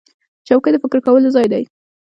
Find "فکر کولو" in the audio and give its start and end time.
0.83-1.29